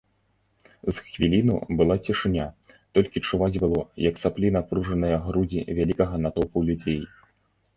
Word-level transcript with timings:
З 0.85 0.93
хвіліну 1.07 1.57
была 1.81 1.97
цішыня, 2.07 2.47
толькі 2.99 3.23
чуваць 3.27 3.51
было, 3.65 3.81
як 4.07 4.15
саплі 4.23 4.51
напружаныя 4.57 5.17
грудзі 5.27 5.65
вялікага 5.83 6.15
натоўпу 6.25 6.59
людзей. 6.73 6.99